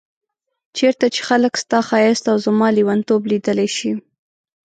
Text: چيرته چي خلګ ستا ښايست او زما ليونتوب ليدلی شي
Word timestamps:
چيرته 0.77 1.05
چي 1.15 1.21
خلګ 1.27 1.53
ستا 1.63 1.79
ښايست 1.87 2.25
او 2.31 2.37
زما 2.45 2.67
ليونتوب 2.77 3.21
ليدلی 3.31 3.69
شي 3.77 3.91